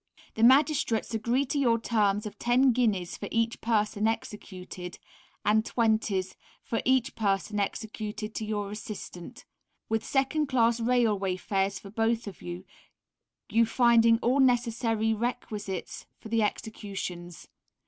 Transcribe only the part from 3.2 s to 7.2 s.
each person executed and 20s. for each